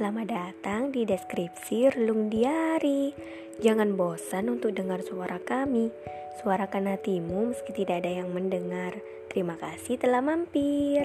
[0.00, 3.12] Selamat datang di deskripsi Relung Diari.
[3.60, 5.92] Jangan bosan untuk dengar suara kami.
[6.40, 8.96] Suarakan hatimu meski tidak ada yang mendengar.
[9.28, 11.04] Terima kasih telah mampir.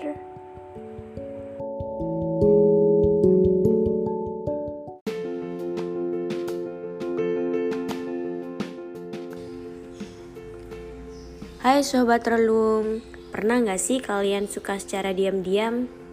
[11.59, 13.03] Hai Sobat Relung,
[13.35, 16.04] pernah gak sih kalian suka secara diam-diam?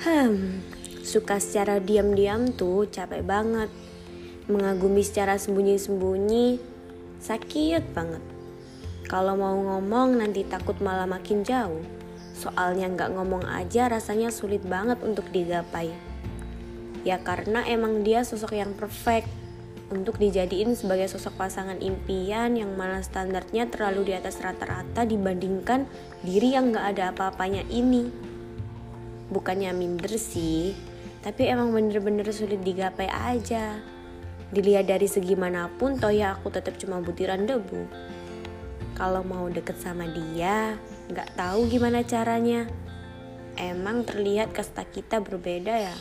[0.00, 0.64] Hmm,
[1.04, 3.68] Suka secara diam-diam tuh capek banget.
[4.48, 6.56] Mengagumi secara sembunyi-sembunyi
[7.20, 8.24] sakit banget.
[9.04, 11.84] Kalau mau ngomong nanti takut malah makin jauh.
[12.32, 15.92] Soalnya nggak ngomong aja rasanya sulit banget untuk digapai.
[17.04, 19.28] Ya karena emang dia sosok yang perfect
[19.92, 25.84] untuk dijadiin sebagai sosok pasangan impian yang mana standarnya terlalu di atas rata-rata dibandingkan
[26.24, 28.29] diri yang nggak ada apa-apanya ini.
[29.30, 30.74] Bukannya minder sih,
[31.22, 33.78] tapi emang bener-bener sulit digapai aja.
[34.50, 37.86] Dilihat dari segi mana pun, toh ya aku tetap cuma butiran debu.
[38.98, 40.74] Kalau mau deket sama dia,
[41.08, 42.66] nggak tahu gimana caranya.
[43.54, 45.96] Emang terlihat kasta kita berbeda ya.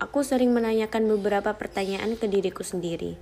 [0.00, 3.14] Aku sering menanyakan beberapa pertanyaan ke diriku sendiri.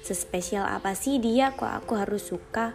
[0.00, 2.72] Sespesial apa sih dia kok aku harus suka?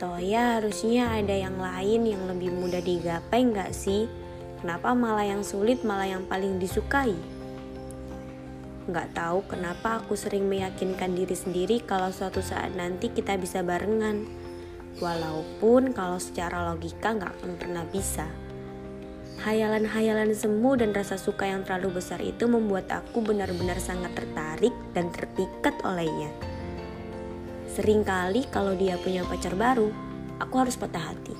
[0.00, 4.23] Toh ya harusnya ada yang lain yang lebih mudah digapai nggak sih?
[4.64, 7.12] Kenapa malah yang sulit malah yang paling disukai?
[8.88, 14.24] Nggak tahu kenapa aku sering meyakinkan diri sendiri kalau suatu saat nanti kita bisa barengan.
[15.04, 18.24] Walaupun kalau secara logika nggak akan pernah bisa.
[19.44, 25.12] Hayalan-hayalan semu dan rasa suka yang terlalu besar itu membuat aku benar-benar sangat tertarik dan
[25.12, 26.32] terpikat olehnya.
[27.68, 29.92] Seringkali kalau dia punya pacar baru,
[30.40, 31.36] aku harus patah hati.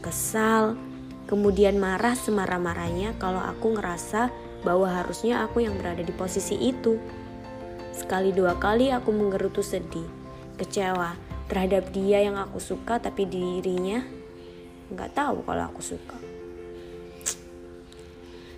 [0.00, 0.93] Kesal,
[1.24, 4.28] kemudian marah semarah-marahnya kalau aku ngerasa
[4.64, 6.96] bahwa harusnya aku yang berada di posisi itu.
[7.94, 10.08] Sekali dua kali aku menggerutu sedih,
[10.58, 11.14] kecewa
[11.46, 14.02] terhadap dia yang aku suka tapi dirinya
[14.90, 16.18] nggak tahu kalau aku suka.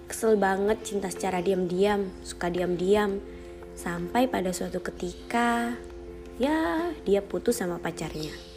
[0.06, 3.18] Kesel banget cinta secara diam-diam, suka diam-diam.
[3.76, 5.76] Sampai pada suatu ketika,
[6.41, 8.55] ya dia putus sama pacarnya.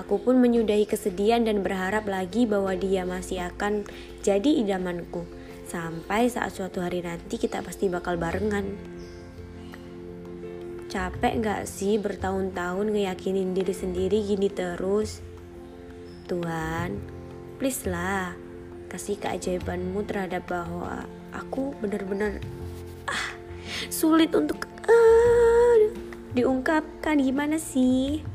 [0.00, 3.84] Aku pun menyudahi kesedihan dan berharap lagi bahwa dia masih akan
[4.24, 5.28] jadi idamanku.
[5.68, 8.64] Sampai saat suatu hari nanti kita pasti bakal barengan.
[10.88, 15.22] Capek gak sih bertahun-tahun ngeyakinin diri sendiri gini terus?
[16.26, 16.98] Tuhan,
[17.60, 18.34] please lah,
[18.88, 22.42] kasih keajaibanmu terhadap bahwa aku benar-benar
[23.06, 23.30] ah,
[23.92, 25.78] sulit untuk uh,
[26.34, 28.26] diungkapkan gimana sih?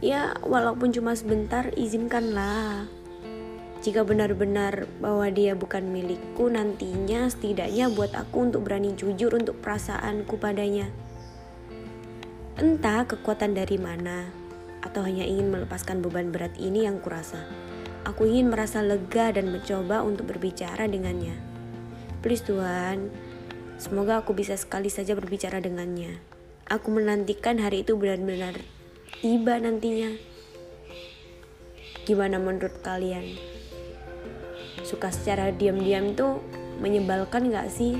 [0.00, 2.88] Ya, walaupun cuma sebentar, izinkanlah.
[3.84, 10.40] Jika benar-benar bahwa dia bukan milikku nantinya, setidaknya buat aku untuk berani jujur untuk perasaanku
[10.40, 10.88] padanya.
[12.56, 14.24] Entah kekuatan dari mana,
[14.80, 17.44] atau hanya ingin melepaskan beban berat ini yang kurasa.
[18.08, 21.36] Aku ingin merasa lega dan mencoba untuk berbicara dengannya.
[22.24, 23.12] Please Tuhan,
[23.76, 26.20] semoga aku bisa sekali saja berbicara dengannya.
[26.72, 28.79] Aku menantikan hari itu benar-benar
[29.18, 30.14] tiba nantinya.
[32.06, 33.34] Gimana menurut kalian?
[34.86, 36.38] Suka secara diam-diam tuh
[36.78, 37.98] menyebalkan gak sih?